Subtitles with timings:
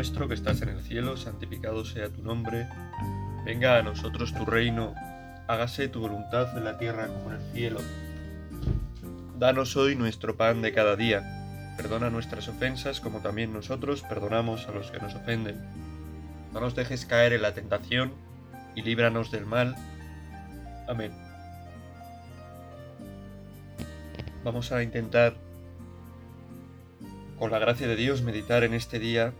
[0.00, 2.66] nuestro que estás en el cielo, santificado sea tu nombre.
[3.44, 4.94] Venga a nosotros tu reino,
[5.46, 7.80] hágase tu voluntad en la tierra como en el cielo.
[9.38, 11.74] Danos hoy nuestro pan de cada día.
[11.76, 15.60] Perdona nuestras ofensas como también nosotros perdonamos a los que nos ofenden.
[16.54, 18.10] No nos dejes caer en la tentación
[18.74, 19.76] y líbranos del mal.
[20.88, 21.12] Amén.
[24.44, 25.34] Vamos a intentar,
[27.38, 29.34] con la gracia de Dios, meditar en este día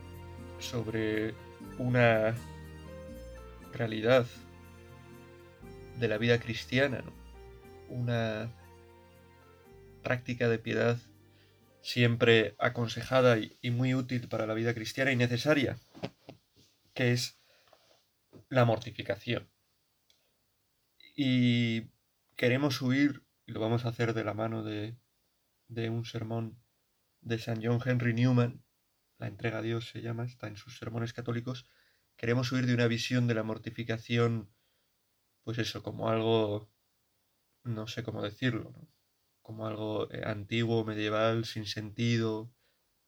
[0.60, 1.34] sobre
[1.78, 2.34] una
[3.72, 4.26] realidad
[5.98, 7.02] de la vida cristiana,
[7.88, 8.50] una
[10.02, 10.98] práctica de piedad
[11.82, 15.78] siempre aconsejada y muy útil para la vida cristiana y necesaria,
[16.94, 17.38] que es
[18.48, 19.48] la mortificación.
[21.16, 21.90] Y
[22.36, 24.96] queremos huir, y lo vamos a hacer de la mano de,
[25.68, 26.58] de un sermón
[27.20, 28.62] de San John Henry Newman,
[29.20, 31.66] la entrega a Dios se llama, está en sus sermones católicos,
[32.16, 34.50] queremos huir de una visión de la mortificación,
[35.44, 36.70] pues eso, como algo,
[37.62, 38.74] no sé cómo decirlo,
[39.42, 42.50] como algo eh, antiguo, medieval, sin sentido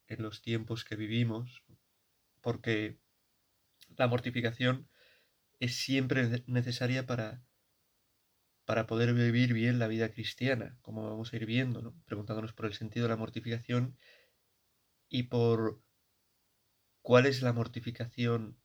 [0.07, 1.63] en los tiempos que vivimos,
[2.41, 2.99] porque
[3.97, 4.87] la mortificación
[5.59, 7.43] es siempre necesaria para,
[8.65, 11.95] para poder vivir bien la vida cristiana, como vamos a ir viendo, ¿no?
[12.05, 13.97] preguntándonos por el sentido de la mortificación
[15.09, 15.82] y por
[17.03, 18.57] cuál es la mortificación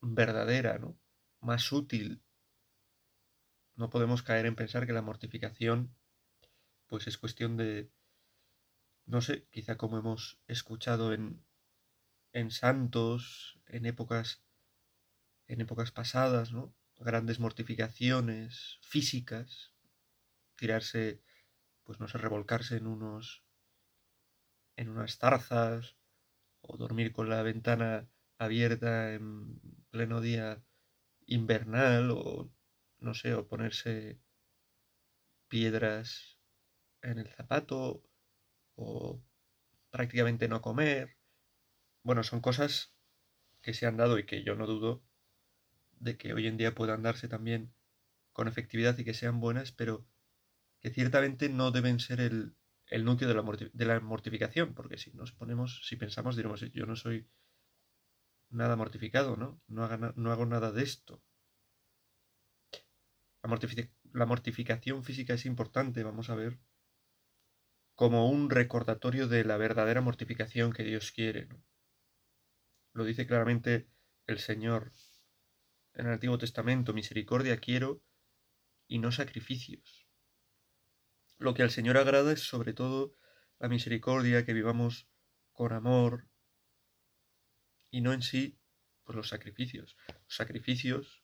[0.00, 0.98] verdadera, ¿no?
[1.40, 2.22] más útil.
[3.76, 5.94] No podemos caer en pensar que la mortificación
[6.86, 7.90] pues es cuestión de,
[9.06, 11.44] no sé, quizá como hemos escuchado en,
[12.32, 14.42] en santos, en épocas
[15.46, 16.74] en épocas pasadas, ¿no?
[16.96, 19.74] Grandes mortificaciones físicas,
[20.56, 21.20] tirarse,
[21.82, 23.44] pues no sé, revolcarse en unos
[24.76, 25.96] en unas zarzas
[26.66, 28.08] o dormir con la ventana
[28.38, 29.60] abierta en
[29.90, 30.62] pleno día
[31.26, 32.50] invernal o
[32.98, 34.18] no sé, o ponerse
[35.48, 36.38] piedras
[37.02, 38.02] en el zapato
[38.76, 39.22] o
[39.90, 41.16] prácticamente no comer.
[42.02, 42.94] Bueno, son cosas
[43.62, 45.04] que se han dado y que yo no dudo
[45.92, 47.74] de que hoy en día puedan darse también
[48.32, 50.06] con efectividad y que sean buenas, pero
[50.80, 55.86] que ciertamente no deben ser el, el núcleo de la, mortificación, porque si nos ponemos,
[55.86, 57.28] si pensamos, diremos, yo no soy
[58.50, 59.60] nada mortificado, ¿no?
[59.66, 61.22] No, no hago nada de esto.
[63.42, 63.58] La,
[64.12, 66.58] la mortificación física es importante, vamos a ver,
[67.94, 71.46] como un recordatorio de la verdadera mortificación que Dios quiere.
[71.46, 71.62] ¿no?
[72.92, 73.88] Lo dice claramente
[74.26, 74.92] el Señor
[75.94, 78.02] en el Antiguo Testamento, misericordia quiero
[78.88, 80.03] y no sacrificios.
[81.44, 83.12] Lo que al Señor agrada es sobre todo
[83.58, 85.10] la misericordia, que vivamos
[85.52, 86.26] con amor
[87.90, 88.58] y no en sí
[89.04, 89.94] pues los sacrificios.
[90.08, 91.22] Los sacrificios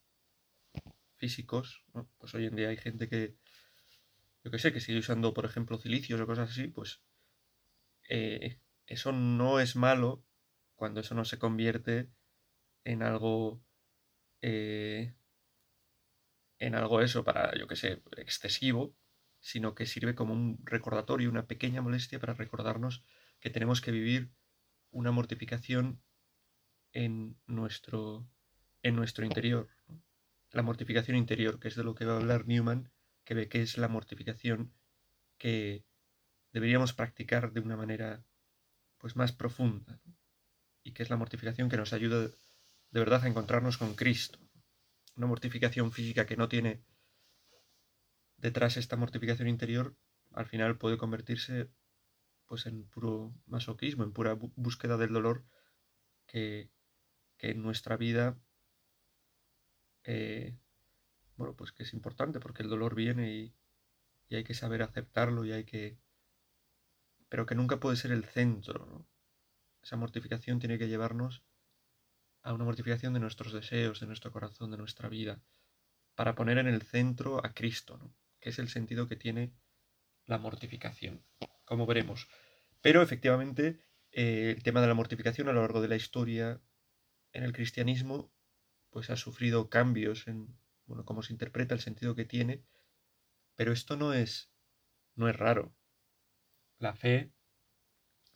[1.17, 1.87] físicos,
[2.19, 3.39] pues hoy en día hay gente que,
[4.45, 7.01] yo que sé, que sigue usando, por ejemplo, cilicios o cosas así, pues
[8.11, 10.23] eh, eso no es malo
[10.75, 12.11] cuando eso no se convierte
[12.85, 13.65] en algo
[14.43, 15.15] eh,
[16.59, 18.95] en algo eso para, yo que sé, excesivo,
[19.41, 23.03] sino que sirve como un recordatorio, una pequeña molestia para recordarnos
[23.41, 24.31] que tenemos que vivir
[24.91, 26.03] una mortificación
[26.93, 28.29] en nuestro,
[28.83, 29.69] en nuestro interior.
[30.51, 32.91] La mortificación interior, que es de lo que va a hablar Newman,
[33.25, 34.73] que ve que es la mortificación
[35.39, 35.85] que
[36.53, 38.25] deberíamos practicar de una manera
[38.99, 40.01] pues más profunda
[40.83, 44.39] y que es la mortificación que nos ayuda de verdad a encontrarnos con Cristo.
[45.17, 46.83] Una mortificación física que no tiene
[48.41, 49.97] detrás esta mortificación interior,
[50.33, 51.71] al final puede convertirse
[52.47, 55.45] pues en puro masoquismo, en pura búsqueda del dolor
[56.27, 56.71] que,
[57.39, 58.37] en nuestra vida
[60.05, 60.59] eh,
[61.37, 63.55] bueno pues que es importante porque el dolor viene y,
[64.29, 65.99] y, hay que saber aceptarlo y hay que
[67.31, 69.07] pero que nunca puede ser el centro
[69.83, 71.43] esa mortificación tiene que llevarnos
[72.43, 75.41] a una mortificación de nuestros deseos, de nuestro corazón, de nuestra vida,
[76.15, 77.99] para poner en el centro a Cristo,
[78.41, 79.53] que es el sentido que tiene
[80.27, 81.25] la mortificación,
[81.65, 82.29] como veremos.
[82.81, 83.81] Pero efectivamente,
[84.13, 86.61] eh, el tema de la mortificación a lo largo de la historia
[87.33, 88.33] en el cristianismo,
[88.91, 92.65] pues ha sufrido cambios en bueno, cómo se interpreta el sentido que tiene,
[93.55, 94.51] pero esto no es,
[95.15, 95.73] no es raro.
[96.79, 97.33] La fe,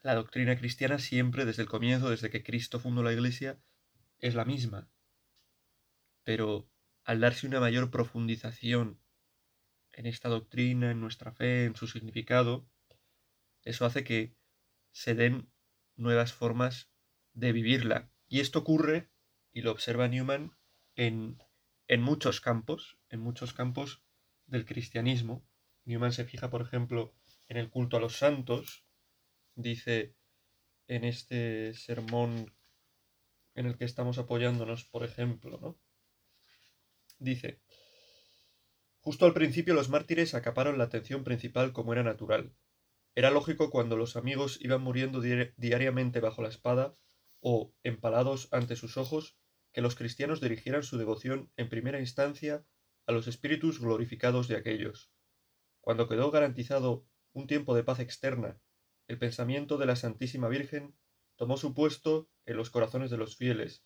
[0.02, 3.58] la doctrina cristiana siempre, desde el comienzo, desde que Cristo fundó la Iglesia,
[4.18, 4.88] es la misma,
[6.22, 6.70] pero
[7.04, 9.00] al darse una mayor profundización
[9.96, 12.66] en esta doctrina, en nuestra fe, en su significado,
[13.62, 14.36] eso hace que
[14.92, 15.50] se den
[15.96, 16.90] nuevas formas
[17.32, 19.10] de vivirla Y esto ocurre,
[19.52, 20.56] y lo observa Newman,
[20.96, 21.38] en,
[21.88, 24.02] en muchos campos, en muchos campos
[24.46, 25.46] del cristianismo.
[25.84, 27.14] Newman se fija, por ejemplo,
[27.48, 28.84] en el culto a los santos.
[29.54, 30.16] Dice
[30.86, 32.52] en este sermón
[33.54, 35.78] en el que estamos apoyándonos, por ejemplo, ¿no?
[37.18, 37.60] Dice,
[39.04, 42.56] justo al principio los mártires acaparon la atención principal como era natural.
[43.14, 46.96] Era lógico cuando los amigos iban muriendo diariamente bajo la espada
[47.40, 49.36] o empalados ante sus ojos
[49.72, 52.64] que los cristianos dirigieran su devoción en primera instancia
[53.06, 55.12] a los espíritus glorificados de aquellos.
[55.82, 58.58] Cuando quedó garantizado un tiempo de paz externa,
[59.06, 60.96] el pensamiento de la Santísima Virgen
[61.36, 63.84] tomó su puesto en los corazones de los fieles,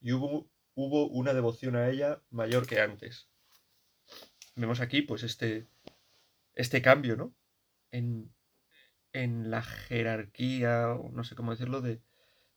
[0.00, 3.28] y hubo, hubo una devoción a ella mayor que antes.
[4.56, 5.66] Vemos aquí, pues, este,
[6.54, 7.34] este cambio, ¿no?
[7.90, 8.32] En,
[9.12, 12.00] en la jerarquía, o no sé cómo decirlo, de,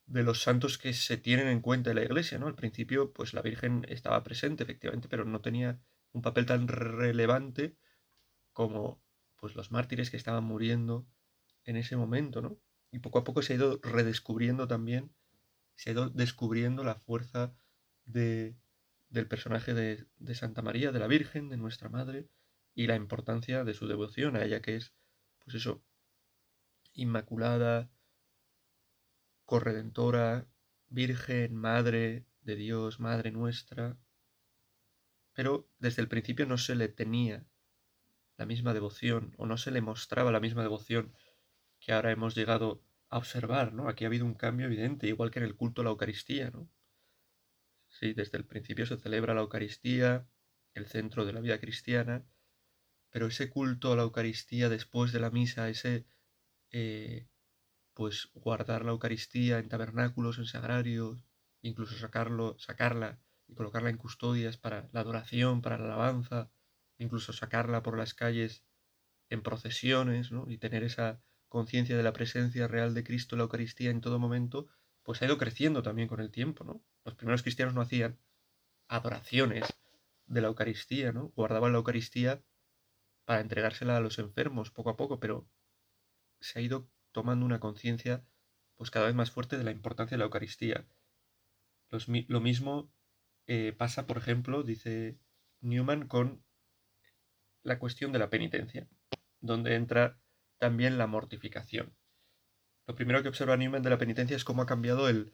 [0.07, 2.47] de los santos que se tienen en cuenta en la iglesia, ¿no?
[2.47, 5.79] Al principio, pues la Virgen estaba presente, efectivamente, pero no tenía
[6.13, 7.75] un papel tan relevante
[8.53, 9.01] como
[9.38, 11.05] pues los mártires que estaban muriendo
[11.65, 12.57] en ese momento, ¿no?
[12.91, 15.11] Y poco a poco se ha ido redescubriendo también,
[15.75, 17.53] se ha ido descubriendo la fuerza
[18.05, 18.55] de,
[19.09, 22.30] del personaje de, de Santa María, de la Virgen, de nuestra Madre,
[22.74, 24.94] y la importancia de su devoción a ella, que es,
[25.44, 25.83] pues eso,
[26.94, 27.89] inmaculada,
[29.45, 30.48] corredentora,
[30.89, 33.98] Virgen, Madre de Dios, Madre nuestra.
[35.33, 37.45] Pero desde el principio no se le tenía
[38.38, 41.13] la misma devoción o no se le mostraba la misma devoción
[41.80, 43.88] que ahora hemos llegado a observar, ¿no?
[43.88, 46.69] Aquí ha habido un cambio evidente, igual que en el culto a la Eucaristía, ¿no?
[47.99, 50.27] Sí, desde el principio se celebra la Eucaristía,
[50.75, 52.23] el centro de la vida cristiana,
[53.09, 56.05] pero ese culto a la Eucaristía después de la misa, ese
[56.71, 57.27] eh,
[57.95, 61.25] pues guardar la Eucaristía en tabernáculos, en sagrarios,
[61.63, 66.51] incluso sacarlo, sacarla y colocarla en custodias para la adoración, para la alabanza,
[67.00, 68.63] incluso sacarla por las calles
[69.29, 70.45] en procesiones, ¿no?
[70.50, 71.19] y tener esa
[71.50, 74.67] conciencia de la presencia real de Cristo en la Eucaristía en todo momento,
[75.07, 76.83] pues ha ido creciendo también con el tiempo, ¿no?
[77.06, 78.19] Los primeros cristianos no hacían
[78.89, 79.65] adoraciones
[80.25, 81.30] de la Eucaristía, ¿no?
[81.30, 82.44] Guardaban la Eucaristía
[83.24, 85.48] para entregársela a los enfermos poco a poco, pero
[86.42, 88.25] se ha ido tomando una conciencia
[88.75, 90.86] pues cada vez más fuerte de la importancia de la Eucaristía.
[92.27, 92.92] lo mismo
[93.45, 95.18] eh, pasa, por ejemplo, dice
[95.62, 96.44] Newman, con
[97.63, 98.89] la cuestión de la penitencia,
[99.39, 100.19] donde entra
[100.57, 101.96] también la mortificación.
[102.88, 105.34] Lo primero que observa Newman de la penitencia es cómo ha cambiado el,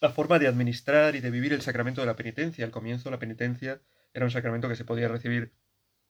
[0.00, 2.64] la forma de administrar y de vivir el sacramento de la penitencia.
[2.64, 3.80] Al comienzo la penitencia
[4.12, 5.52] era un sacramento que se podía recibir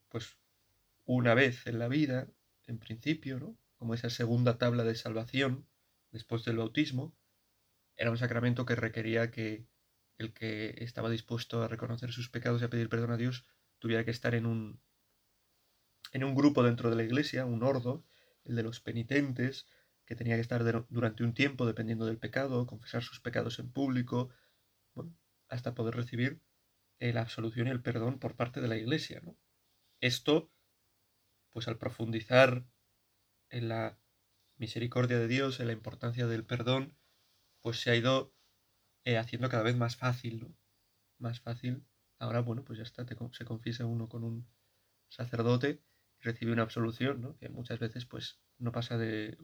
[0.08, 0.38] pues
[1.04, 2.28] una vez en la vida,
[2.66, 3.56] en principio, ¿no?
[3.76, 5.66] Como esa segunda tabla de salvación
[6.10, 7.14] después del bautismo.
[7.96, 9.66] Era un sacramento que requería que
[10.16, 13.44] el que estaba dispuesto a reconocer sus pecados y a pedir perdón a Dios
[13.78, 14.80] tuviera que estar en un
[16.12, 18.04] en un grupo dentro de la iglesia, un ordo,
[18.44, 19.66] el de los penitentes,
[20.06, 24.30] que tenía que estar durante un tiempo dependiendo del pecado, confesar sus pecados en público,
[25.48, 26.42] hasta poder recibir
[26.98, 29.22] la absolución y el perdón por parte de la iglesia.
[30.00, 30.50] Esto,
[31.50, 32.66] pues al profundizar
[33.48, 33.98] en la
[34.56, 36.96] misericordia de Dios, en la importancia del perdón,
[37.62, 38.34] pues se ha ido
[39.04, 40.56] eh, haciendo cada vez más fácil, ¿no?
[41.18, 41.86] Más fácil.
[42.18, 44.48] Ahora, bueno, pues ya está, se confiesa uno con un
[45.08, 45.82] sacerdote
[46.20, 47.36] recibe una absolución, ¿no?
[47.38, 49.38] que muchas veces pues no pasa de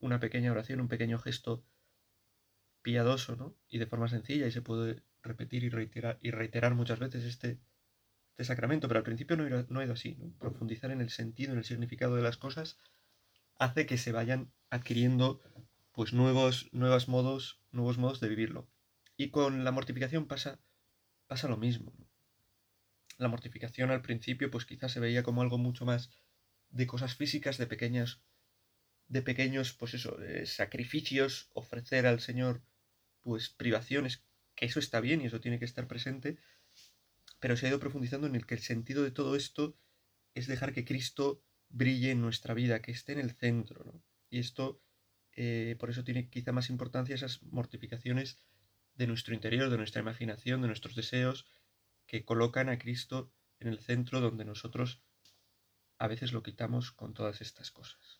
[0.00, 1.64] una pequeña oración, un pequeño gesto
[2.82, 3.56] piadoso, ¿no?
[3.68, 7.60] y de forma sencilla y se puede repetir y reiterar, y reiterar muchas veces este,
[8.30, 10.32] este sacramento, pero al principio no era, no así, ¿no?
[10.38, 12.78] profundizar en el sentido, en el significado de las cosas
[13.58, 15.40] hace que se vayan adquiriendo
[15.92, 18.68] pues nuevos, nuevos modos, nuevos modos de vivirlo.
[19.16, 20.60] Y con la mortificación pasa,
[21.26, 21.92] pasa lo mismo.
[21.98, 22.07] ¿no?
[23.18, 26.10] La mortificación al principio pues quizás se veía como algo mucho más
[26.70, 28.20] de cosas físicas, de pequeñas
[29.08, 32.62] de pequeños pues eso, sacrificios, ofrecer al Señor
[33.22, 34.22] pues privaciones,
[34.54, 36.38] que eso está bien y eso tiene que estar presente,
[37.40, 39.76] pero se ha ido profundizando en el que el sentido de todo esto
[40.34, 44.02] es dejar que Cristo brille en nuestra vida, que esté en el centro, ¿no?
[44.30, 44.82] Y esto,
[45.32, 48.38] eh, por eso tiene quizá más importancia esas mortificaciones
[48.94, 51.46] de nuestro interior, de nuestra imaginación, de nuestros deseos,
[52.08, 55.02] que colocan a Cristo en el centro donde nosotros
[55.98, 58.17] a veces lo quitamos con todas estas cosas.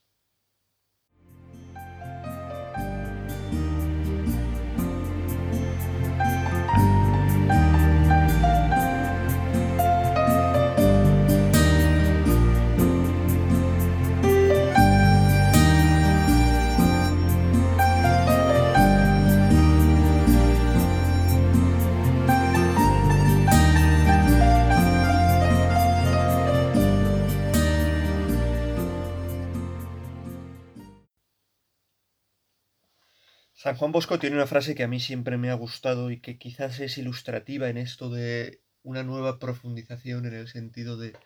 [33.78, 36.80] Juan Bosco tiene una frase que a mí siempre me ha gustado y que quizás
[36.80, 41.16] es ilustrativa en esto de una nueva profundización en el sentido de,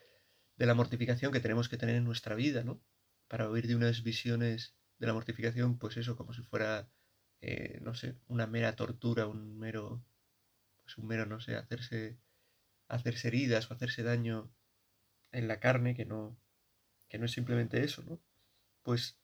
[0.58, 2.82] de la mortificación que tenemos que tener en nuestra vida, ¿no?
[3.26, 6.90] Para oír de unas visiones de la mortificación, pues eso, como si fuera,
[7.40, 10.04] eh, no sé, una mera tortura, un mero,
[10.82, 12.18] pues un mero, no sé, hacerse,
[12.86, 14.52] hacerse heridas o hacerse daño
[15.30, 16.36] en la carne, que no,
[17.08, 18.20] que no es simplemente eso, ¿no?
[18.82, 19.21] Pues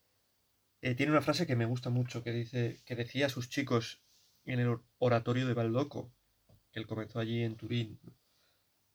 [0.80, 4.02] eh, tiene una frase que me gusta mucho, que dice, que decía a sus chicos
[4.44, 6.12] en el oratorio de Baldoco,
[6.72, 8.00] que él comenzó allí en Turín.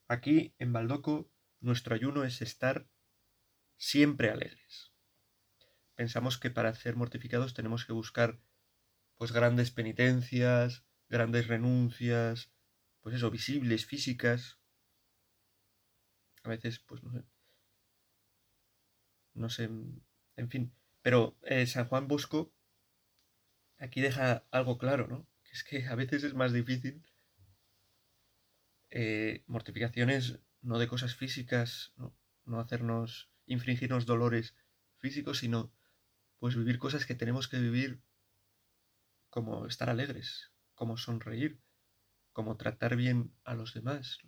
[0.08, 2.88] Aquí, en Baldoco, nuestro ayuno es estar
[3.78, 4.94] siempre alegres.
[5.96, 8.40] Pensamos que para ser mortificados tenemos que buscar
[9.18, 12.52] pues grandes penitencias, grandes renuncias,
[13.02, 14.60] pues eso, visibles, físicas.
[16.44, 17.24] A veces, pues no sé.
[19.36, 20.74] No sé, en fin.
[21.04, 22.52] Pero eh, San Juan Bosco
[23.78, 25.28] aquí deja algo claro, ¿no?
[25.44, 27.04] Que es que a veces es más difícil
[28.90, 34.56] eh, mortificaciones no de cosas físicas, no, hacernos, infringirnos dolores
[34.98, 35.74] físicos, sino
[36.40, 38.02] pues vivir cosas que tenemos que vivir
[39.30, 41.60] como estar alegres, como sonreír,
[42.32, 44.20] como tratar bien a los demás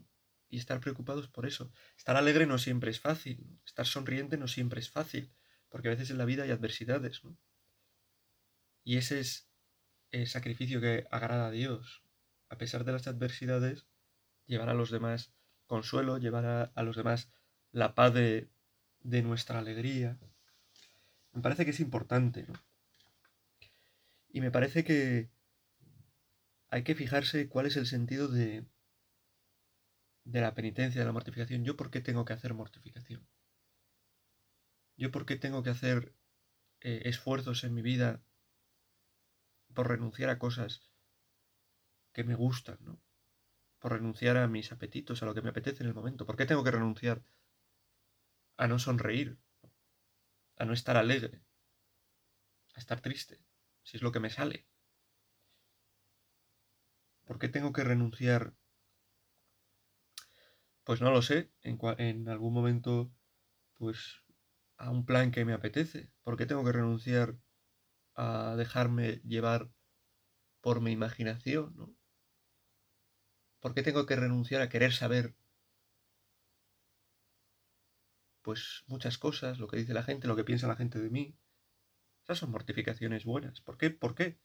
[0.49, 1.71] y estar preocupados por eso.
[1.97, 5.31] Estar alegre no siempre es fácil, estar sonriente no siempre es fácil,
[5.75, 7.21] porque a veces en la vida hay adversidades.
[8.85, 9.49] Y ese es
[10.11, 12.01] el sacrificio que agrada a Dios.
[12.47, 13.85] A pesar de las adversidades,
[14.45, 15.33] llevar a los demás
[15.65, 17.29] consuelo, llevar a, los demás
[17.73, 18.47] la paz de,
[19.01, 20.17] de, nuestra alegría.
[21.33, 22.53] Me parece que es importante, ¿no?
[24.29, 25.29] Y me parece que
[26.69, 28.63] hay que fijarse cuál es el sentido de,
[30.23, 31.65] de la penitencia, de la mortificación.
[31.65, 33.27] ¿Yo por qué tengo que hacer mortificación?
[34.97, 36.13] ¿Yo por qué tengo que hacer
[36.81, 38.23] eh, esfuerzos en mi vida
[39.73, 40.89] por renunciar a cosas
[42.13, 43.01] que me gustan, ¿no?
[43.85, 46.25] por renunciar a mis apetitos, a lo que me apetece en el momento.
[46.25, 47.23] ¿Por qué tengo que renunciar
[48.57, 49.37] a no sonreír,
[50.57, 51.43] a no estar alegre,
[52.73, 53.39] a estar triste,
[53.83, 54.65] si es lo que me sale?
[57.25, 58.55] ¿Por qué tengo que renunciar?
[60.83, 63.11] Pues no lo sé, en, en algún momento,
[63.75, 64.24] pues
[64.77, 66.11] a un plan que me apetece.
[66.23, 67.37] ¿Por qué tengo que renunciar
[68.15, 69.69] a dejarme llevar
[70.61, 71.75] por mi imaginación?
[71.75, 71.95] ¿no?
[73.59, 75.35] ¿Por qué tengo que renunciar a querer saber
[78.41, 81.35] pues muchas cosas, lo que dice la gente, lo que piensa la gente de mí?
[82.23, 83.61] Esas son mortificaciones buenas.
[83.61, 83.89] ¿Por qué?
[83.89, 84.39] ¿Por qué?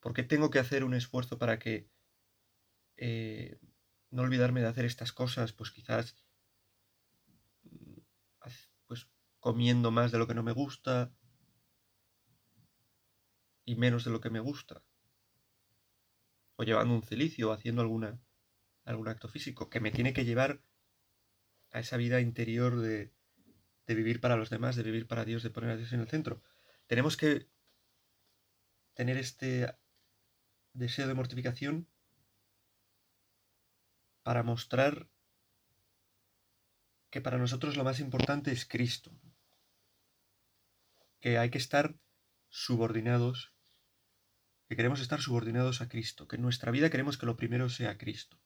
[0.00, 1.90] ¿Por qué tengo que hacer un esfuerzo para que
[2.96, 3.58] eh,
[4.10, 5.52] no olvidarme de hacer estas cosas?
[5.52, 6.16] Pues quizás
[7.64, 8.00] mm,
[8.86, 9.08] pues
[9.46, 11.12] comiendo más de lo que no me gusta
[13.64, 14.82] y menos de lo que me gusta
[16.56, 18.20] o llevando un cilicio o haciendo alguna,
[18.84, 20.64] algún acto físico que me tiene que llevar
[21.70, 23.14] a esa vida interior de,
[23.86, 26.08] de vivir para los demás, de vivir para Dios, de poner a Dios en el
[26.08, 26.42] centro.
[26.88, 27.48] Tenemos que
[28.94, 29.72] tener este
[30.72, 31.88] deseo de mortificación
[34.24, 35.08] para mostrar
[37.10, 39.16] que para nosotros lo más importante es Cristo.
[41.26, 41.98] Que hay que estar
[42.50, 43.52] subordinados
[44.68, 47.98] que queremos estar subordinados a Cristo, que en nuestra vida queremos que lo primero sea
[47.98, 48.40] Cristo.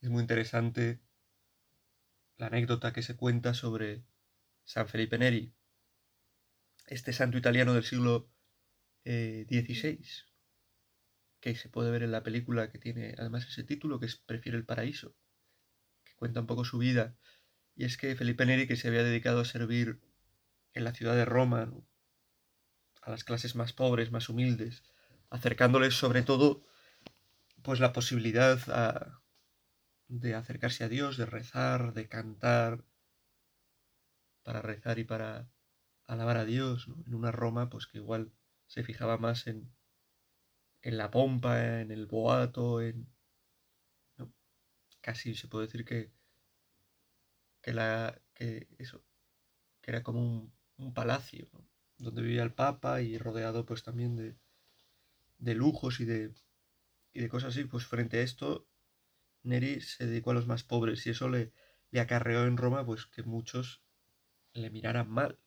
[0.00, 1.00] Es muy interesante
[2.38, 4.04] la anécdota que se cuenta sobre
[4.64, 5.54] San Felipe Neri,
[6.88, 8.28] este santo italiano del siglo
[9.04, 10.08] XVI, eh,
[11.38, 14.58] que se puede ver en la película que tiene además ese título, que es Prefiere
[14.58, 15.14] el paraíso,
[16.02, 17.16] que cuenta un poco su vida.
[17.76, 20.00] Y es que Felipe Neri, que se había dedicado a servir
[20.74, 21.72] en la ciudad de Roma,
[23.02, 24.82] a las clases más pobres, más humildes,
[25.30, 26.64] acercándoles sobre todo
[27.62, 28.58] pues la posibilidad
[30.08, 32.84] de acercarse a Dios, de rezar, de cantar,
[34.42, 35.50] para rezar y para
[36.06, 38.32] alabar a Dios, en una Roma pues que igual
[38.66, 39.70] se fijaba más en,
[40.82, 43.08] en la pompa, en el boato, en...
[45.00, 46.10] Casi se puede decir que,
[47.62, 49.02] que, la, que eso,
[49.80, 51.68] que era como un, un palacio, ¿no?
[51.98, 54.36] donde vivía el Papa y rodeado pues también de,
[55.38, 56.32] de lujos y de,
[57.12, 58.66] y de cosas así, pues frente a esto
[59.42, 61.52] Neri se dedicó a los más pobres y eso le,
[61.90, 63.82] le acarreó en Roma pues que muchos
[64.52, 65.38] le miraran mal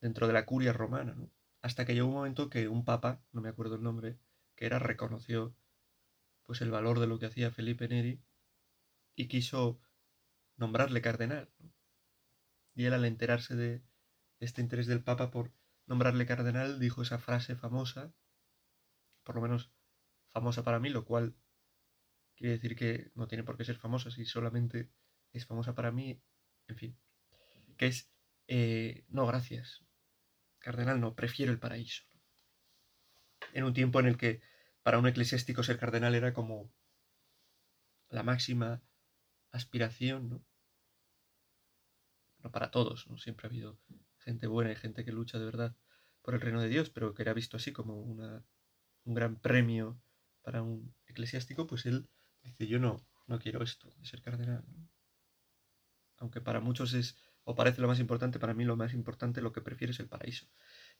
[0.00, 1.30] dentro de la curia romana, ¿no?
[1.60, 4.18] Hasta que llegó un momento que un papa, no me acuerdo el nombre,
[4.54, 5.56] que era reconoció
[6.44, 8.22] pues el valor de lo que hacía Felipe Neri
[9.16, 9.80] y quiso
[10.56, 11.50] nombrarle cardenal.
[12.74, 13.82] Y él al enterarse de,
[14.40, 15.52] este interés del Papa por,
[15.88, 18.12] nombrarle cardenal, dijo esa frase famosa,
[19.24, 19.72] por lo menos
[20.28, 21.34] famosa para mí, lo cual
[22.36, 24.90] quiere decir que no tiene por qué ser famosa si solamente
[25.32, 26.22] es famosa para mí,
[26.68, 26.98] en fin,
[27.78, 28.12] que es,
[28.46, 29.84] eh, no, gracias,
[30.58, 32.04] cardenal no, prefiero el paraíso.
[33.54, 34.42] En un tiempo en el que
[34.82, 36.70] para un eclesiástico ser cardenal era como
[38.10, 38.82] la máxima
[39.52, 40.44] aspiración, ¿no?
[42.40, 43.16] No para todos, ¿no?
[43.18, 43.78] Siempre ha habido
[44.28, 45.74] gente buena y gente que lucha de verdad
[46.20, 49.98] por el reino de Dios, pero que era visto así como un gran premio
[50.42, 52.10] para un eclesiástico, pues él
[52.42, 54.66] dice, yo no, no quiero esto de ser cardenal.
[56.18, 59.52] Aunque para muchos es, o parece lo más importante, para mí lo más importante, lo
[59.52, 60.46] que prefiero es el paraíso.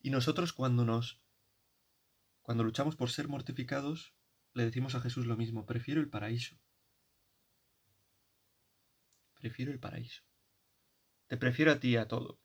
[0.00, 1.20] Y nosotros cuando nos,
[2.40, 4.14] cuando luchamos por ser mortificados,
[4.54, 6.56] le decimos a Jesús lo mismo, prefiero el paraíso.
[9.34, 10.22] Prefiero el paraíso.
[11.26, 12.40] Te prefiero a ti a todo.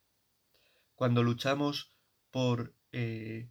[0.94, 1.92] Cuando luchamos
[2.30, 3.50] por eh,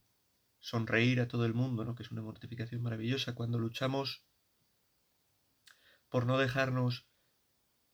[0.59, 1.95] sonreír a todo el mundo, ¿no?
[1.95, 4.23] que es una mortificación maravillosa, cuando luchamos
[6.09, 7.05] por no dejarnos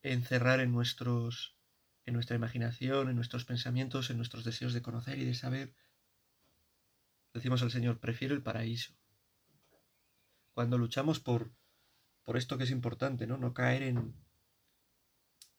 [0.02, 1.56] encerrar en nuestros
[2.06, 5.76] en nuestra imaginación, en nuestros pensamientos, en nuestros deseos de conocer y de saber,
[7.34, 8.94] decimos al Señor, prefiero el paraíso.
[10.54, 11.52] Cuando luchamos por,
[12.24, 13.38] por esto que es importante, ¿no?
[13.38, 14.16] No caer en,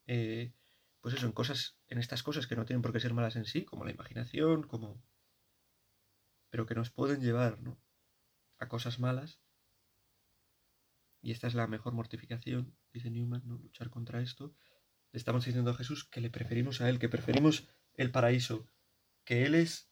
[0.09, 0.53] eh,
[1.01, 3.45] pues eso, en cosas, en estas cosas que no tienen por qué ser malas en
[3.45, 5.03] sí, como la imaginación, como,
[6.51, 7.81] pero que nos pueden llevar, ¿no?
[8.59, 9.41] A cosas malas.
[11.23, 13.59] Y esta es la mejor mortificación, dice Newman, ¿no?
[13.59, 14.55] Luchar contra esto.
[15.13, 18.69] Le estamos diciendo a Jesús que le preferimos a Él, que preferimos el paraíso,
[19.25, 19.91] que Él es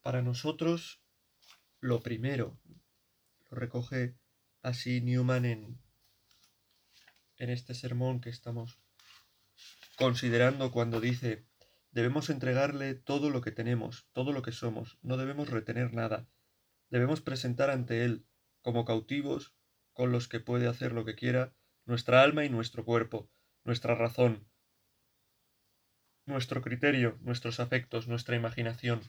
[0.00, 1.02] para nosotros
[1.80, 2.60] lo primero.
[3.50, 4.16] Lo recoge
[4.62, 5.82] así Newman en,
[7.36, 8.81] en este sermón que estamos
[9.96, 11.46] considerando cuando dice,
[11.90, 16.28] debemos entregarle todo lo que tenemos, todo lo que somos, no debemos retener nada,
[16.90, 18.26] debemos presentar ante Él,
[18.62, 19.54] como cautivos,
[19.92, 23.30] con los que puede hacer lo que quiera, nuestra alma y nuestro cuerpo,
[23.64, 24.48] nuestra razón,
[26.24, 29.02] nuestro criterio, nuestros afectos, nuestra imaginación,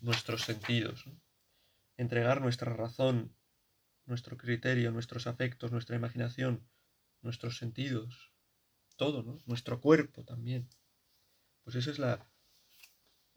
[0.00, 1.04] nuestros sentidos.
[1.96, 3.36] Entregar nuestra razón,
[4.04, 6.66] nuestro criterio, nuestros afectos, nuestra imaginación,
[7.22, 8.32] nuestros sentidos,
[8.96, 9.38] todo, ¿no?
[9.46, 10.68] Nuestro cuerpo también.
[11.62, 12.00] Pues ese es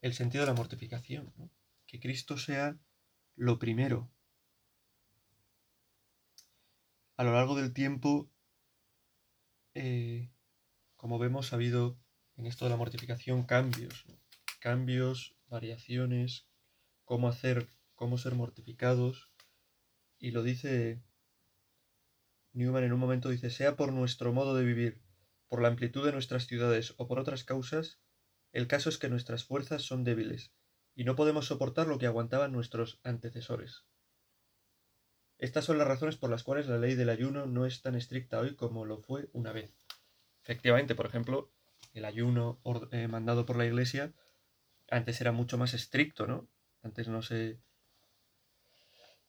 [0.01, 1.49] el sentido de la mortificación, ¿no?
[1.85, 2.77] Que Cristo sea
[3.35, 4.11] lo primero.
[7.17, 8.29] A lo largo del tiempo,
[9.73, 10.31] eh,
[10.95, 11.97] como vemos, ha habido
[12.37, 14.05] en esto de la mortificación cambios,
[14.59, 16.47] cambios, variaciones,
[17.03, 19.29] cómo hacer, cómo ser mortificados.
[20.19, 21.01] Y lo dice
[22.53, 25.01] Newman en un momento, dice, sea por nuestro modo de vivir,
[25.49, 27.99] por la amplitud de nuestras ciudades o por otras causas,
[28.53, 30.53] el caso es que nuestras fuerzas son débiles
[30.95, 33.85] y no podemos soportar lo que aguantaban nuestros antecesores.
[35.37, 38.39] Estas son las razones por las cuales la ley del ayuno no es tan estricta
[38.39, 39.73] hoy como lo fue una vez.
[40.43, 41.51] Efectivamente, por ejemplo,
[41.93, 44.13] el ayuno eh, mandado por la Iglesia
[44.89, 46.49] antes era mucho más estricto, ¿no?
[46.81, 47.59] Antes no se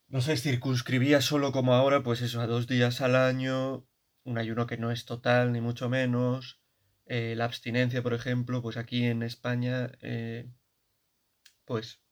[0.09, 3.87] no se circunscribía solo como ahora, pues eso, a dos días al año,
[4.25, 6.61] un ayuno que no es total, ni mucho menos.
[7.07, 10.51] Eh, la abstinencia, por ejemplo, pues aquí en España, eh,
[11.65, 12.03] pues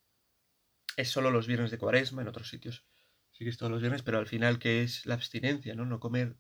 [0.96, 2.84] es solo los viernes de cuaresma, en otros sitios
[3.38, 5.76] sí que es todos los viernes, pero al final, ¿qué es la abstinencia?
[5.76, 5.84] ¿No?
[5.84, 6.36] No comer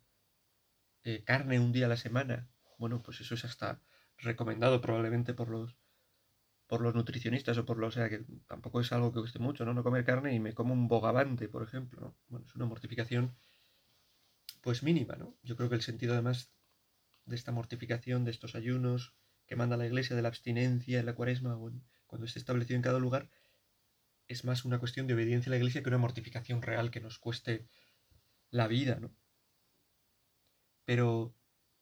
[1.04, 2.50] eh, carne un día a la semana.
[2.76, 3.80] Bueno, pues eso es hasta
[4.16, 5.76] recomendado probablemente por los
[6.66, 9.64] por los nutricionistas o por los, o sea, que tampoco es algo que guste mucho,
[9.64, 9.72] ¿no?
[9.72, 13.34] No comer carne y me como un bogavante, por ejemplo, Bueno, es una mortificación
[14.68, 15.34] pues mínima, ¿no?
[15.42, 16.52] Yo creo que el sentido además
[17.24, 19.14] de esta mortificación, de estos ayunos
[19.46, 21.58] que manda la iglesia, de la abstinencia en la cuaresma,
[22.06, 23.30] cuando esté establecido en cada lugar,
[24.26, 27.18] es más una cuestión de obediencia a la iglesia que una mortificación real que nos
[27.18, 27.66] cueste
[28.50, 29.10] la vida, ¿no?
[30.84, 31.34] Pero,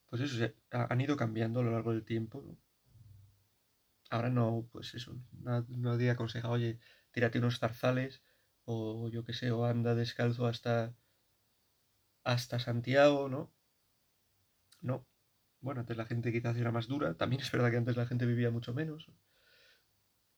[0.09, 2.57] pues eso, han ido cambiando a lo largo del tiempo, ¿no?
[4.11, 6.79] Ahora no, pues eso, nadie aconseja, oye,
[7.11, 8.23] tírate unos zarzales,
[8.65, 10.95] o yo qué sé, o anda descalzo hasta
[12.27, 13.53] hasta Santiago, ¿no?
[14.81, 15.07] No.
[15.61, 17.15] Bueno, antes la gente quizás era más dura.
[17.15, 19.09] También es verdad que antes la gente vivía mucho menos.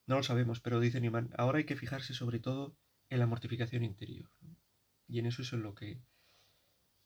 [0.06, 2.76] No lo sabemos, pero dice Newman, ahora hay que fijarse sobre todo
[3.08, 4.30] en la mortificación interior.
[5.06, 5.98] Y en eso es en lo que,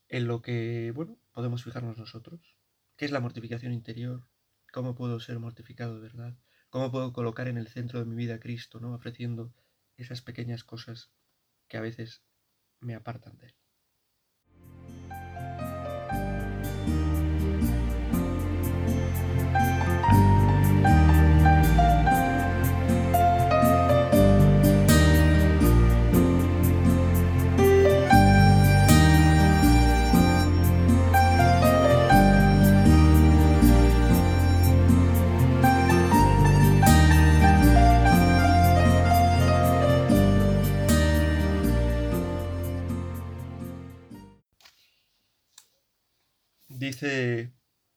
[0.09, 2.57] en lo que, bueno, podemos fijarnos nosotros.
[2.97, 4.27] ¿Qué es la mortificación interior?
[4.73, 6.37] ¿Cómo puedo ser mortificado de verdad?
[6.69, 8.93] ¿Cómo puedo colocar en el centro de mi vida a Cristo, ¿no?
[8.93, 9.53] Ofreciendo
[9.95, 11.09] esas pequeñas cosas
[11.69, 12.21] que a veces
[12.81, 13.62] me apartan de Él.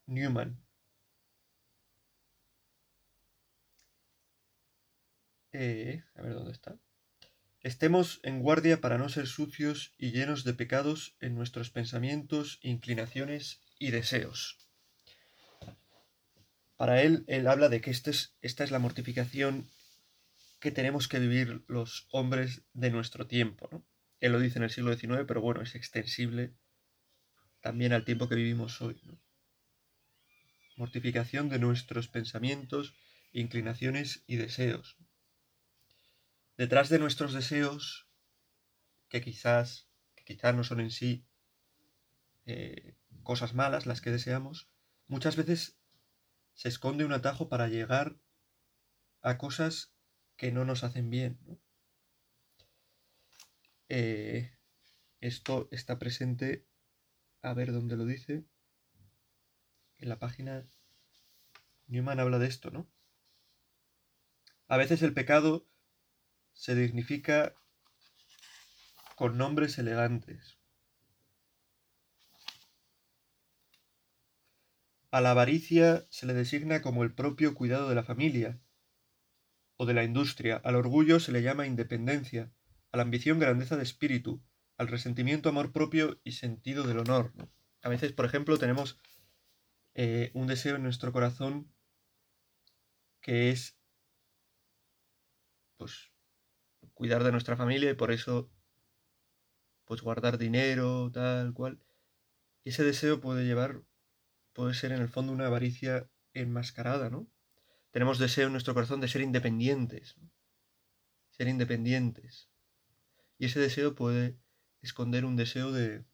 [0.06, 0.58] Newman.
[5.52, 6.76] Eh, a ver dónde está.
[7.62, 13.60] Estemos en guardia para no ser sucios y llenos de pecados en nuestros pensamientos, inclinaciones
[13.78, 14.58] y deseos.
[16.76, 19.68] Para él, él habla de que este es, esta es la mortificación
[20.58, 23.68] que tenemos que vivir los hombres de nuestro tiempo.
[23.70, 23.84] ¿no?
[24.20, 26.54] Él lo dice en el siglo XIX, pero bueno, es extensible
[27.60, 29.00] también al tiempo que vivimos hoy.
[30.76, 32.94] Mortificación de nuestros pensamientos,
[33.32, 34.96] inclinaciones y deseos.
[36.56, 38.08] Detrás de nuestros deseos,
[39.08, 39.88] que quizás,
[40.24, 41.26] quizás no son en sí
[42.46, 44.68] eh, cosas malas las que deseamos,
[45.06, 45.78] muchas veces
[46.54, 48.16] se esconde un atajo para llegar
[49.20, 49.92] a cosas
[50.36, 51.38] que no nos hacen bien.
[53.88, 54.56] Eh,
[55.20, 56.66] esto está presente,
[57.46, 58.44] a ver dónde lo dice,
[59.98, 60.66] en la página
[61.86, 62.88] Newman habla de esto, ¿no?
[64.66, 65.64] A veces el pecado
[66.54, 67.54] se dignifica
[69.14, 70.58] con nombres elegantes.
[75.12, 78.60] A la avaricia se le designa como el propio cuidado de la familia
[79.76, 82.52] o de la industria, al orgullo se le llama independencia,
[82.90, 84.42] a la ambición grandeza de espíritu,
[84.76, 87.32] al resentimiento amor propio y sentido del honor.
[87.82, 88.98] A veces, por ejemplo, tenemos
[89.94, 91.72] eh, un deseo en nuestro corazón
[93.20, 93.76] que es
[95.76, 96.12] pues
[96.94, 98.50] cuidar de nuestra familia y por eso
[99.84, 101.80] pues guardar dinero, tal cual.
[102.64, 103.82] Y ese deseo puede llevar
[104.56, 107.28] puede ser en el fondo una avaricia enmascarada, ¿no?
[107.90, 110.16] Tenemos deseo en nuestro corazón de ser independientes,
[111.30, 112.48] ser independientes.
[113.38, 114.38] Y ese deseo puede
[114.82, 116.04] esconder un deseo de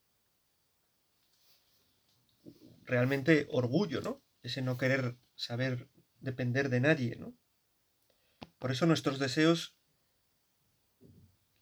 [2.84, 4.22] realmente orgullo, ¿no?
[4.42, 5.88] Ese no querer saber
[6.20, 7.34] depender de nadie, ¿no?
[8.58, 9.74] Por eso nuestros deseos,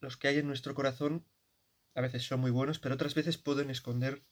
[0.00, 1.24] los que hay en nuestro corazón,
[1.94, 4.24] a veces son muy buenos, pero otras veces pueden esconder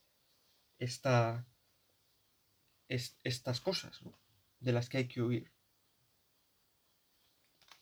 [0.78, 1.46] esta
[2.88, 4.00] estas cosas
[4.60, 5.52] de las que hay que huir.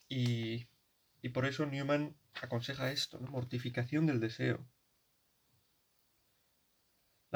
[0.08, 0.66] Y,
[1.22, 3.28] y por eso Newman aconseja esto, ¿no?
[3.28, 4.66] mortificación del deseo.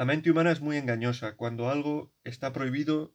[0.01, 1.35] La mente humana es muy engañosa.
[1.35, 3.13] Cuando algo está prohibido,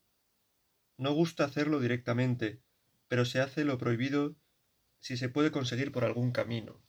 [0.96, 2.62] no gusta hacerlo directamente,
[3.08, 4.36] pero se hace lo prohibido
[5.00, 6.80] si se puede conseguir por algún camino.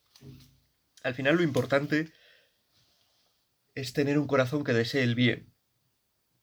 [1.01, 2.13] Al final lo importante
[3.73, 5.51] es tener un corazón que desee el bien,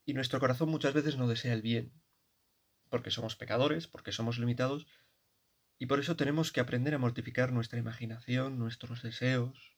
[0.05, 1.93] y nuestro corazón muchas veces no desea el bien,
[2.89, 4.89] porque somos pecadores, porque somos limitados,
[5.79, 9.77] y por eso tenemos que aprender a mortificar nuestra imaginación, nuestros deseos,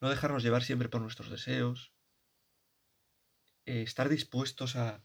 [0.00, 1.92] no dejarnos llevar siempre por nuestros deseos,
[3.68, 5.04] eh, estar dispuestos a,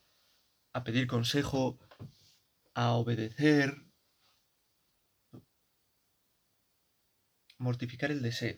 [0.71, 1.78] a pedir consejo,
[2.73, 3.86] a obedecer,
[7.58, 8.58] mortificar el deseo.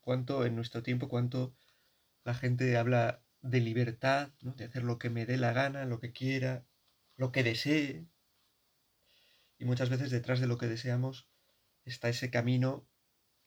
[0.00, 1.54] Cuánto en nuestro tiempo, cuánto
[2.24, 6.12] la gente habla de libertad, de hacer lo que me dé la gana, lo que
[6.12, 6.66] quiera,
[7.14, 8.08] lo que desee.
[9.58, 11.28] Y muchas veces detrás de lo que deseamos
[11.84, 12.84] está ese camino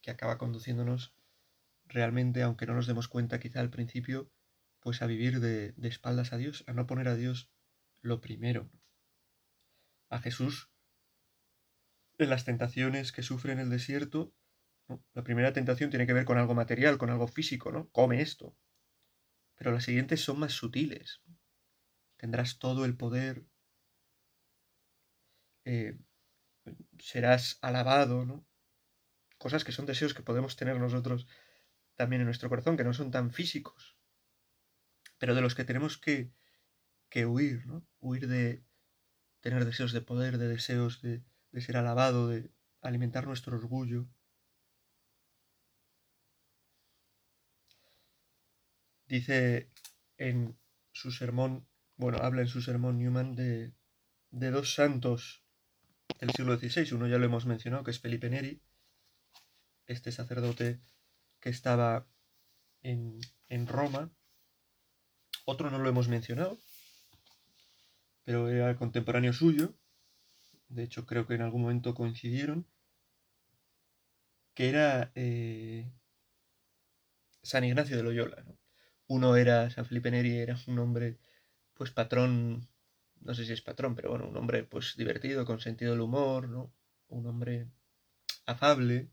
[0.02, 1.14] que acaba conduciéndonos
[1.84, 4.32] realmente, aunque no nos demos cuenta quizá al principio,
[4.80, 7.52] pues a vivir de, espaldas a Dios, a no poner a Dios
[8.02, 8.70] lo primero.
[10.10, 10.72] A Jesús,
[12.18, 14.34] en las tentaciones que sufre en el desierto,
[15.14, 17.90] la primera tentación tiene que ver con algo material, con algo físico, ¿no?
[17.90, 18.58] Come esto,
[19.56, 21.22] pero las siguientes son más sutiles.
[22.18, 23.46] Tendrás todo el poder,
[25.66, 26.00] eh,
[26.98, 28.46] serás alabado, ¿no?
[29.38, 31.28] Cosas que son deseos que podemos tener nosotros
[31.96, 33.89] también en nuestro corazón, que no son tan físicos,
[35.20, 36.32] pero de los que tenemos que,
[37.10, 37.86] que huir, ¿no?
[38.00, 38.64] Huir de
[39.42, 42.52] tener deseos de poder, de deseos de, de ser alabado, de
[42.82, 44.08] alimentar nuestro orgullo.
[49.10, 49.70] dice
[50.18, 50.58] en
[50.94, 53.74] su sermón, bueno, habla en su sermón Newman de,
[54.30, 55.44] de dos santos
[56.20, 56.94] del siglo XVI.
[56.94, 58.62] Uno ya lo hemos mencionado, que es Felipe Neri,
[59.88, 60.80] este sacerdote
[61.40, 62.08] que estaba
[62.82, 64.12] en, en Roma.
[65.52, 66.60] Otro no lo hemos mencionado,
[68.24, 69.74] pero era contemporáneo suyo.
[70.68, 72.68] De hecho, creo que en algún momento coincidieron.
[74.54, 75.92] Que era eh,
[77.42, 78.44] San Ignacio de Loyola.
[78.46, 78.60] ¿no?
[79.08, 81.18] Uno era, San Felipe Neri era un hombre,
[81.74, 82.68] pues patrón,
[83.20, 86.48] no sé si es patrón, pero bueno, un hombre pues divertido, con sentido del humor,
[86.48, 86.72] ¿no?
[87.08, 87.66] Un hombre
[88.46, 89.10] afable,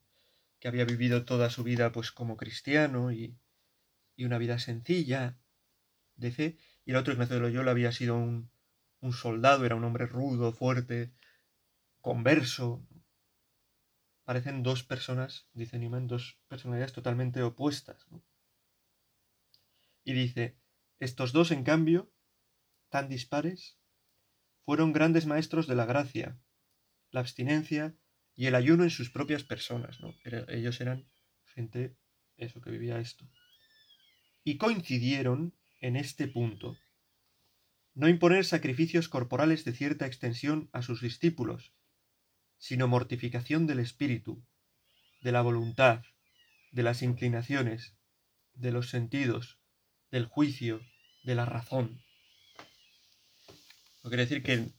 [0.59, 3.39] que había vivido toda su vida pues como cristiano y
[4.19, 5.39] una vida sencilla,
[6.17, 8.51] de y el otro Ignacio de Loyola había sido un,
[9.01, 11.13] un soldado, era un hombre rudo, fuerte,
[12.01, 12.87] converso.
[14.25, 18.07] Parecen dos personas, dice Newman, dos personalidades totalmente opuestas.
[20.05, 20.57] Y dice,
[20.99, 22.13] estos dos, en cambio,
[22.89, 23.79] tan dispares,
[24.65, 26.39] fueron grandes maestros de la gracia,
[27.11, 27.97] la abstinencia
[28.35, 30.01] y el ayuno en sus propias personas.
[30.01, 30.15] ¿no?
[30.49, 31.09] ellos eran
[31.45, 31.97] gente,
[32.37, 33.29] eso, que vivía esto.
[34.43, 35.55] Y coincidieron
[35.87, 36.77] en este punto.
[37.95, 41.73] No imponer sacrificios corporales de cierta extensión a sus discípulos,
[42.59, 44.45] sino mortificación del espíritu,
[45.23, 46.03] de la voluntad,
[46.73, 47.95] de las inclinaciones,
[48.55, 49.61] de los sentidos,
[50.11, 50.81] del juicio,
[51.23, 52.03] de la razón.
[54.03, 54.73] No quiere decir que,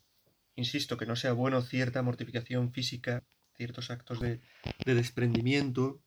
[0.56, 4.42] insisto, que no sea bueno cierta mortificación física, ciertos actos de,
[4.86, 6.04] de desprendimiento,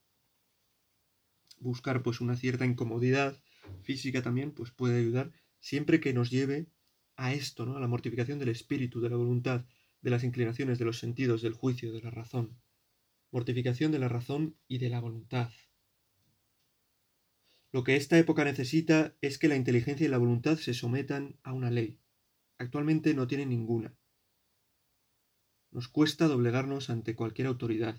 [1.57, 3.41] buscar pues una cierta incomodidad
[3.81, 6.67] física también, pues puede ayudar, siempre que nos lleve
[7.15, 7.77] a esto, ¿no?
[7.77, 9.65] A la mortificación del espíritu, de la voluntad,
[10.01, 12.59] de las inclinaciones, de los sentidos, del juicio, de la razón.
[13.31, 15.51] Mortificación de la razón y de la voluntad.
[17.71, 21.53] Lo que esta época necesita es que la inteligencia y la voluntad se sometan a
[21.53, 21.99] una ley.
[22.57, 23.95] Actualmente no tienen ninguna.
[25.71, 27.97] Nos cuesta doblegarnos ante cualquier autoridad.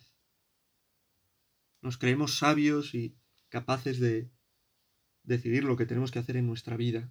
[1.81, 3.17] Nos creemos sabios y
[3.49, 4.31] capaces de
[5.23, 7.11] decidir lo que tenemos que hacer en nuestra vida.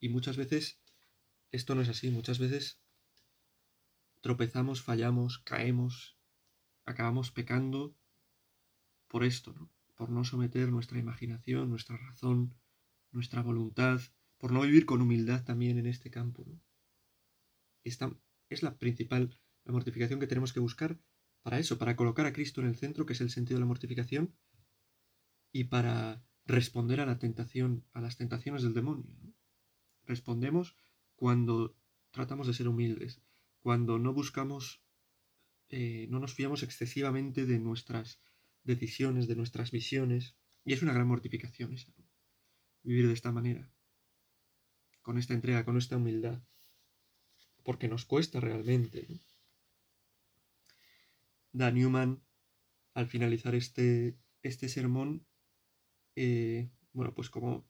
[0.00, 0.80] Y muchas veces
[1.50, 2.10] esto no es así.
[2.10, 2.80] Muchas veces
[4.20, 6.16] tropezamos, fallamos, caemos,
[6.84, 7.94] acabamos pecando
[9.08, 9.70] por esto, ¿no?
[9.94, 12.54] Por no someter nuestra imaginación, nuestra razón,
[13.10, 14.00] nuestra voluntad,
[14.38, 16.46] por no vivir con humildad también en este campo.
[17.82, 18.12] Esta
[18.48, 20.98] es la principal, la mortificación que tenemos que buscar
[21.42, 23.66] para eso, para colocar a Cristo en el centro, que es el sentido de la
[23.66, 24.34] mortificación,
[25.58, 29.10] y para responder a la tentación, a las tentaciones del demonio.
[30.06, 30.76] Respondemos
[31.16, 31.76] cuando
[32.12, 33.20] tratamos de ser humildes,
[33.58, 34.80] cuando no buscamos,
[35.68, 38.20] eh, no nos fiamos excesivamente de nuestras
[38.62, 41.92] decisiones, de nuestras visiones, y es una gran mortificación esa,
[42.84, 43.68] vivir de esta manera,
[45.02, 46.40] con esta entrega, con esta humildad,
[47.64, 49.08] porque nos cuesta realmente.
[51.50, 52.22] Da Newman,
[52.94, 55.26] al finalizar este, este sermón,
[56.20, 57.68] eh, bueno, pues como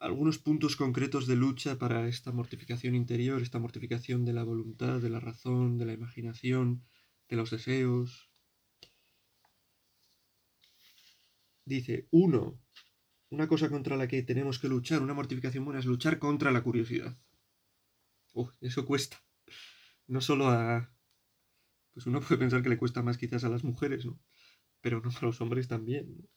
[0.00, 5.10] algunos puntos concretos de lucha para esta mortificación interior, esta mortificación de la voluntad, de
[5.10, 6.84] la razón, de la imaginación,
[7.28, 8.30] de los deseos.
[11.64, 12.60] Dice, uno,
[13.30, 16.62] una cosa contra la que tenemos que luchar, una mortificación buena, es luchar contra la
[16.62, 17.18] curiosidad.
[18.34, 19.16] Uf, eso cuesta.
[20.06, 20.92] No solo a...
[21.92, 24.20] Pues uno puede pensar que le cuesta más quizás a las mujeres, ¿no?
[24.82, 26.18] Pero no a los hombres también.
[26.18, 26.28] ¿no?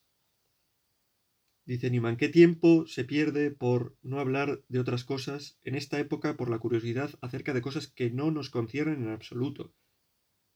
[1.67, 6.37] Dice Newman, ¿qué tiempo se pierde por no hablar de otras cosas en esta época
[6.37, 9.75] por la curiosidad acerca de cosas que no nos conciernen en absoluto?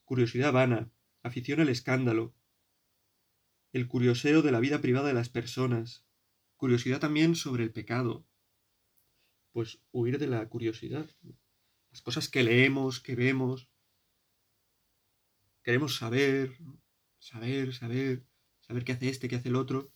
[0.06, 0.90] Curiosidad vana,
[1.22, 2.34] afición al escándalo,
[3.74, 6.06] el curioseo de la vida privada de las personas,
[6.56, 8.26] curiosidad también sobre el pecado.
[9.52, 11.10] Pues huir de la curiosidad.
[11.90, 13.68] Las cosas que leemos, que vemos.
[15.62, 16.58] Queremos saber,
[17.20, 18.24] saber, saber,
[18.62, 19.92] saber qué hace este, qué hace el otro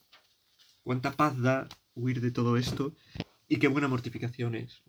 [0.86, 2.93] cuánta paz da huir de todo esto
[3.48, 4.84] y qué buena mortificación es.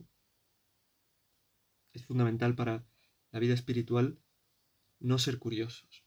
[1.95, 2.85] Es fundamental para
[3.33, 4.19] la vida espiritual
[5.01, 6.05] no ser curiosos.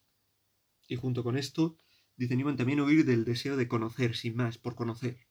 [0.88, 1.76] Y junto con esto,
[2.16, 5.28] dice Newman, también huir del deseo de conocer, sin más, por conocer.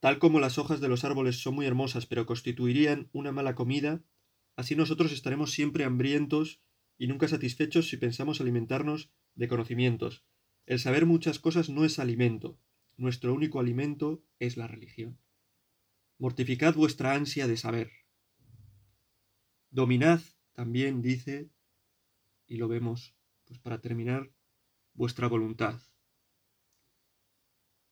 [0.00, 4.02] Tal como las hojas de los árboles son muy hermosas, pero constituirían una mala comida,
[4.56, 6.60] Así nosotros estaremos siempre hambrientos
[6.98, 10.24] y nunca satisfechos si pensamos alimentarnos de conocimientos.
[10.66, 12.58] El saber muchas cosas no es alimento.
[12.96, 15.18] Nuestro único alimento es la religión.
[16.18, 17.90] Mortificad vuestra ansia de saber.
[19.70, 20.20] Dominad,
[20.52, 21.50] también dice,
[22.46, 24.30] y lo vemos, pues para terminar,
[24.92, 25.80] vuestra voluntad.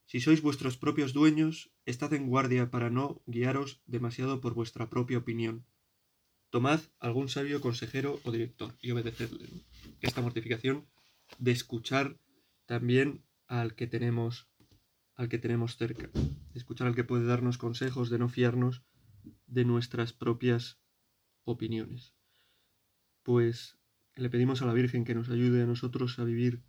[0.05, 5.19] Si sois vuestros propios dueños, estad en guardia para no guiaros demasiado por vuestra propia
[5.19, 5.65] opinión
[6.51, 9.47] tomad algún sabio consejero o director y obedecedle.
[10.01, 10.87] Esta mortificación
[11.39, 12.19] de escuchar
[12.67, 14.49] también al que tenemos
[15.17, 18.83] al que tenemos cerca, de escuchar al que puede darnos consejos, de no fiarnos
[19.47, 20.79] de nuestras propias
[21.45, 22.15] opiniones.
[23.23, 23.77] Pues
[24.17, 26.63] le pedimos a la Virgen que nos ayude a nosotros a vivir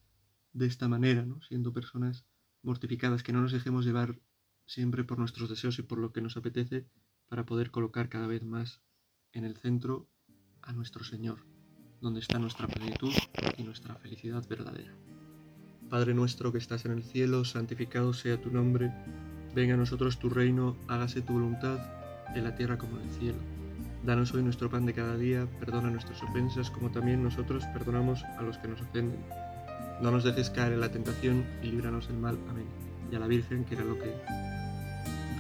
[0.52, 1.41] de esta manera, ¿no?
[1.44, 2.26] siendo personas
[2.62, 4.20] mortificadas, que no nos dejemos llevar
[4.65, 6.88] siempre por nuestros deseos y por lo que nos apetece
[7.30, 8.82] para poder colocar cada vez más
[9.34, 10.08] en el centro
[10.62, 11.46] a nuestro Señor,
[12.02, 13.13] donde está nuestra plenitud
[13.58, 14.94] y nuestra felicidad verdadera.
[15.89, 18.94] Padre nuestro que estás en el cielo, santificado sea tu nombre,
[19.54, 21.80] venga a nosotros tu reino, hágase tu voluntad,
[22.36, 23.39] en la tierra como en el cielo.
[24.04, 28.41] Danos hoy nuestro pan de cada día, perdona nuestras ofensas como también nosotros perdonamos a
[28.41, 29.20] los que nos ofenden.
[30.02, 32.39] No nos dejes caer en la tentación y líbranos del mal.
[32.50, 32.65] Amén.
[33.12, 34.12] Y a la Virgen, que era lo que